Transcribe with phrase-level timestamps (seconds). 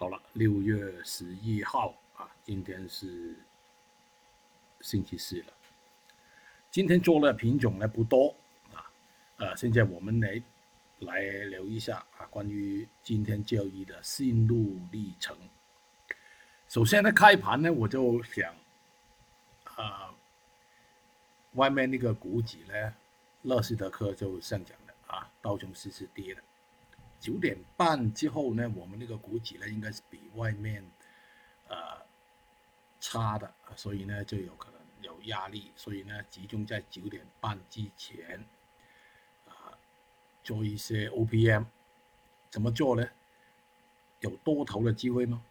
[0.00, 3.34] 好了，六月十一号啊，今天是
[4.80, 5.52] 星期四了。
[6.70, 8.32] 今天做的品种呢不多
[8.72, 8.86] 啊，
[9.38, 10.40] 呃，现在我们来
[11.00, 15.36] 来聊一下啊，关于今天交易的心路历程。
[16.68, 18.54] 首先呢，开盘呢我就想
[19.64, 20.14] 啊，
[21.54, 22.94] 外面那个股指呢，
[23.42, 26.42] 乐视德克就上涨了啊，道琼斯是跌的。
[27.20, 30.84] 九点半之后呢，我们那个股指呢，应该是比外面，
[31.68, 31.76] 呃，
[33.00, 38.44] 差的，所以呢就有可能有压力，所以呢集中在九点半之前，
[39.48, 39.74] 啊，
[40.44, 41.64] 做一些 OPM，
[42.50, 43.08] 怎么做呢？
[44.20, 45.42] 有多头的机会吗？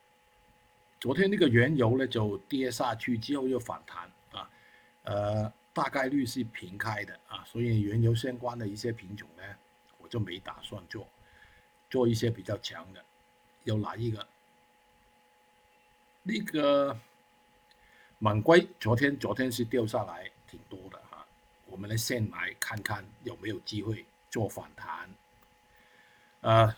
[0.99, 4.49] 昨天那个原油呢就跌下去之后又反弹啊，
[5.03, 9.43] 呃，大概率是平开的啊，所以原油相关的一些品种呢，
[9.99, 11.07] 我就没打算做。
[11.89, 13.03] 做一些比较强的，
[13.63, 14.27] 有哪一个？
[16.23, 16.99] 那个
[18.19, 21.25] 满龟昨天昨天是掉下来挺多的哈，
[21.67, 25.09] 我们来先来看看有没有机会做反弹。
[26.41, 26.75] 呃，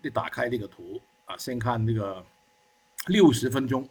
[0.00, 2.24] 你打开那个图啊，先看那个
[3.08, 3.86] 六十分钟，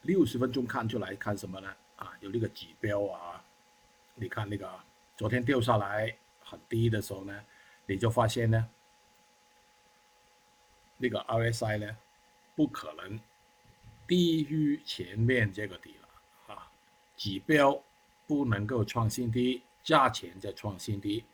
[0.00, 1.76] 六十分钟看出来看什么呢？
[1.96, 3.44] 啊，有那个指标啊，
[4.14, 4.80] 你看那个。
[5.16, 7.44] 昨天掉下来很低的时候呢，
[7.86, 8.68] 你就发现呢，
[10.96, 11.96] 那个 RSI 呢，
[12.56, 13.20] 不可能
[14.08, 16.70] 低于前面这个底了啊，
[17.16, 17.80] 指标
[18.26, 21.24] 不能够创新低，价钱在创新低，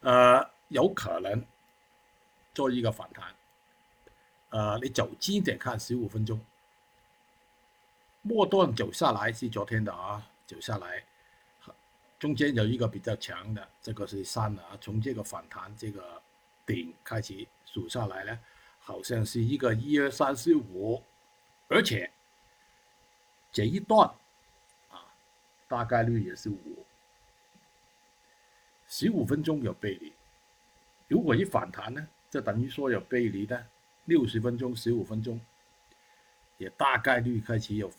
[0.00, 1.44] 呃，有可能
[2.54, 3.34] 做一个反弹，
[4.50, 6.40] 呃，你走近点看十五分钟，
[8.22, 11.04] 末段走下来是昨天的啊，走下来。
[12.18, 14.78] 中间有一个比较强的，这个是三了啊。
[14.80, 16.22] 从这个反弹这个
[16.64, 18.38] 顶开始数下来呢，
[18.78, 21.02] 好像是一个一二三四五，
[21.68, 22.10] 而且
[23.52, 24.08] 这一段
[24.88, 25.04] 啊，
[25.68, 26.84] 大概率也是五。
[28.88, 30.12] 十五分钟有背离，
[31.08, 33.66] 如果一反弹呢，就等于说有背离的。
[34.04, 35.40] 六十分钟、十五分钟
[36.58, 37.90] 也大概率开始有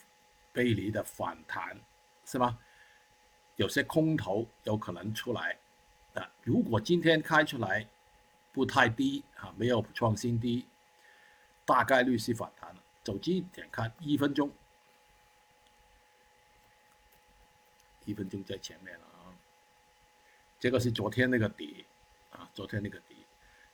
[0.53, 1.77] 背离的反弹，
[2.23, 2.57] 是吧？
[3.57, 5.57] 有些空头有可能出来，
[6.13, 7.85] 啊，如果今天开出来
[8.53, 10.65] 不太低啊，没有创新低，
[11.65, 12.83] 大概率是反弹了。
[13.03, 14.51] 走近一点看一分钟，
[18.05, 19.33] 一分钟在前面了啊。
[20.59, 21.83] 这个是昨天那个底
[22.29, 23.15] 啊，昨天那个底。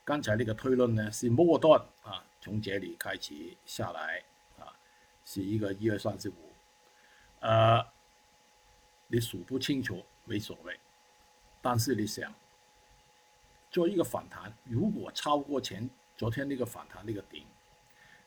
[0.05, 3.33] 刚才那个推论呢是末段啊，从这里开始
[3.65, 4.23] 下来
[4.57, 4.71] 啊，
[5.25, 6.53] 是一个一二三四五，
[7.41, 7.92] 呃。
[9.13, 10.75] 你数不清楚没所谓，
[11.61, 12.33] 但是你想
[13.69, 15.87] 做一个反弹，如果超过前
[16.17, 17.45] 昨天那个反弹那个顶，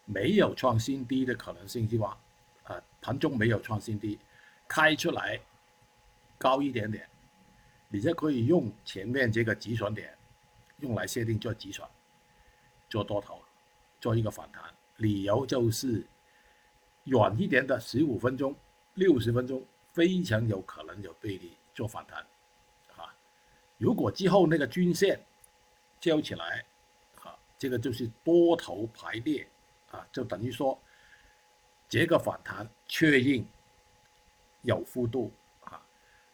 [0.04, 2.16] 没有创新低的可能性的话，
[2.62, 4.16] 呃，盘中没有创新低，
[4.68, 5.40] 开出来
[6.38, 7.04] 高一点点，
[7.88, 10.16] 你就可以用前面这个止损点
[10.78, 11.84] 用来设定做止损，
[12.88, 13.42] 做多头，
[14.00, 14.62] 做一个反弹。
[14.98, 16.06] 理由就是
[17.06, 18.54] 远一点的十五分钟、
[18.94, 19.60] 六十分钟。
[19.96, 22.20] 非常有可能有背离做反弹，
[22.98, 23.16] 啊，
[23.78, 25.18] 如果之后那个均线
[25.98, 26.62] 交起来，
[27.22, 29.48] 啊，这个就是多头排列，
[29.90, 30.78] 啊，就等于说
[31.88, 33.42] 这个反弹确认
[34.60, 35.32] 有幅度，
[35.64, 35.82] 啊，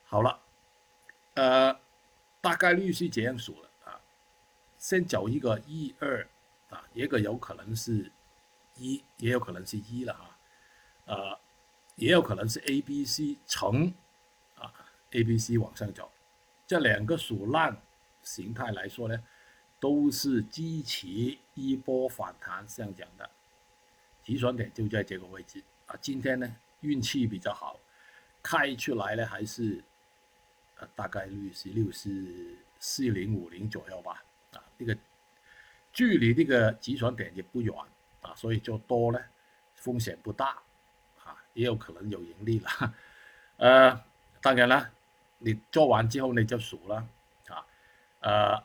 [0.02, 0.40] 好了，
[1.34, 1.80] 呃，
[2.40, 4.00] 大概率是这样数的，啊，
[4.76, 6.28] 先走一个一二，
[6.68, 8.10] 啊，一个有可能是
[8.74, 10.36] 一，也有可能是一了，啊，
[11.04, 11.38] 呃。
[11.96, 13.92] 也有可能是 A、B、C 乘
[14.56, 14.72] 啊
[15.10, 16.10] ，A、B、C 往上走，
[16.66, 17.76] 这两个数浪
[18.22, 19.22] 形态来说呢，
[19.78, 21.06] 都是支持
[21.54, 23.30] 一波反弹上涨的，
[24.24, 25.94] 止损点就在这个位置啊。
[26.00, 27.78] 今天呢运气比较好，
[28.42, 29.84] 开出来呢还是
[30.78, 34.96] 呃大概率是六四四零五零左右吧啊，这个
[35.92, 37.74] 距离这个止损点也不远
[38.22, 39.20] 啊，所以就多呢
[39.74, 40.60] 风险不大。
[41.54, 42.94] 也有可能有盈利了，
[43.58, 44.04] 呃，
[44.40, 44.90] 当然了，
[45.38, 47.06] 你做完之后你就数了，
[47.48, 47.66] 啊，
[48.20, 48.64] 呃，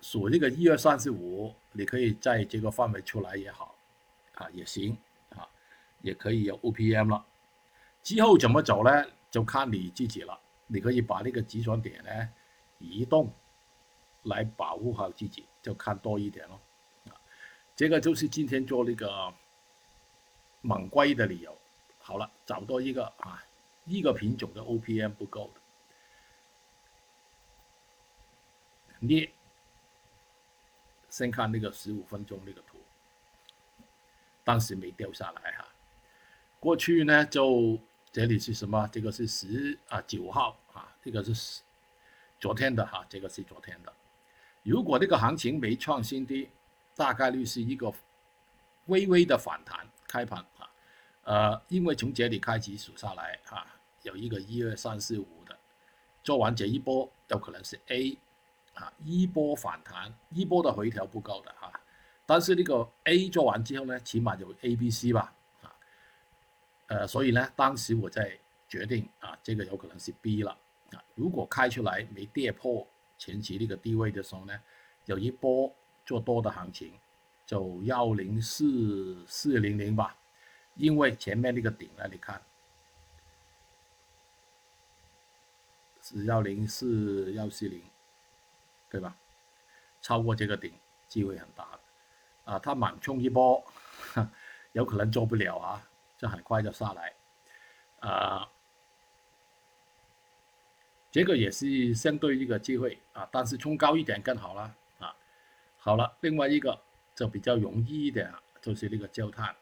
[0.00, 3.74] 数这个一二三四五，你可以在这个范围出来也好，
[4.34, 4.96] 啊也行，
[5.30, 5.46] 啊，
[6.00, 7.24] 也可以有 OPM 了。
[8.02, 9.04] 之后怎么走呢？
[9.30, 10.38] 就看你自己了。
[10.70, 12.10] 你可以把那个止损点呢
[12.78, 13.32] 移动，
[14.22, 16.60] 来保护好自己，就看多一点咯。
[17.08, 17.12] 啊，
[17.76, 19.32] 这个就是今天做那个。
[20.60, 21.56] 猛龟的理由，
[21.98, 23.42] 好了，找到一个啊，
[23.84, 25.60] 一个品种的 OPM 不够的，
[29.06, 29.32] 镍
[31.08, 32.78] 先看那个十五分钟那个图，
[34.44, 35.64] 当时没掉下来哈。
[36.60, 37.78] 过去呢，就
[38.10, 38.88] 这里是什么？
[38.92, 41.62] 这个是十啊九号啊，这个是
[42.40, 43.92] 昨天的哈，这个是昨天的。
[44.64, 46.50] 如果这个行情没创新低，
[46.96, 47.92] 大概率是一个
[48.86, 50.68] 微微的反弹开盘啊。
[51.22, 53.66] 呃，因为从这里开始数下来啊，
[54.02, 55.56] 有一个一二三四五的，
[56.24, 58.18] 做完这一波有可能是 A
[58.74, 61.70] 啊，一波反弹，一波的回调不够的哈。
[62.24, 65.32] 但是那个 A 做完之后呢，起码有 A、B、C 吧。
[65.62, 65.70] 啊
[66.86, 70.50] 呃，所以呢，当时我在决定啊，这个有可能是 B 了
[70.92, 71.04] 啊。
[71.14, 72.86] 如果开出来没跌破
[73.18, 74.58] 前期那个低位的时候呢，
[75.04, 75.70] 有一波
[76.06, 76.94] 做多的行情，
[77.48, 80.14] 走幺零四四零零吧。
[80.74, 82.40] 因为前面那个顶呢，你看
[86.00, 87.82] 是幺零四幺四零，
[88.88, 89.16] 对吧？
[90.00, 90.72] 超过这个顶
[91.08, 91.66] 机会很大
[92.44, 93.60] 啊，它猛冲一波，
[94.70, 95.82] 有可能做不了啊。
[96.16, 97.12] 这很快就下来，
[97.98, 98.48] 啊，
[101.10, 105.16] 这个也是相对一个机会啊，但是冲高一点更好了啊。
[105.76, 106.80] 好了，另外一个
[107.18, 109.56] 就比较容易一点，就是那个焦炭，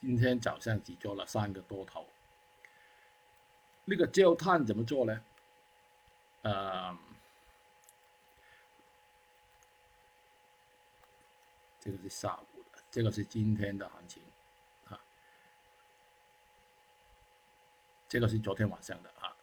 [0.00, 2.04] 今天早上只做了三个多头。
[3.84, 5.24] 那个焦炭怎么做呢？
[6.42, 6.98] 呃，
[11.78, 14.20] 这个是下午的，这个是今天的行情。
[14.86, 14.98] 啊
[18.08, 19.36] 这个是昨天晚上的啊，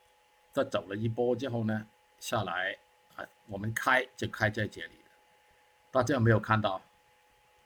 [0.51, 1.87] 在走了一波之后呢，
[2.19, 2.77] 下来
[3.15, 5.01] 啊，我们开就开在这里
[5.91, 6.81] 大家有没有看到？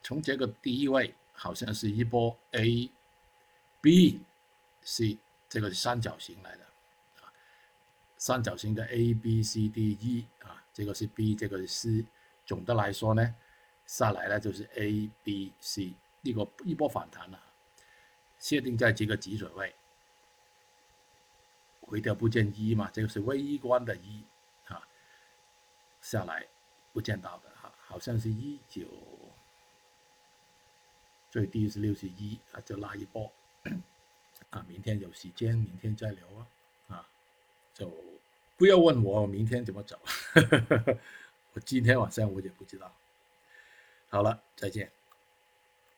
[0.01, 2.91] 从这个第一位好像是一波 A、
[3.81, 4.19] B、
[4.83, 5.17] C，
[5.49, 6.63] 这个三角形来的
[7.21, 7.33] 啊，
[8.17, 12.05] 三角形的 A、B、C、D、E 啊，这个是 B，这个是 C。
[12.45, 13.35] 总的来说呢，
[13.87, 17.39] 下来呢就是 A、B、C 一个一波反弹了，
[18.37, 19.73] 设定在这个止损位。
[21.81, 24.23] 回调不见一嘛，这个是微观的一
[24.67, 24.81] 啊，
[26.01, 26.45] 下来
[26.93, 27.51] 不见到的，
[27.95, 28.85] 好像是一九，
[31.31, 33.31] 最低是六十一啊，就拉一波
[34.51, 36.47] 啊，明天有时间，明天再聊啊
[36.89, 37.07] 啊，
[37.73, 37.89] 就
[38.57, 39.97] 不要问我明天怎么走，
[41.55, 42.93] 我今天晚上我也不知道。
[44.09, 44.91] 好了，再见。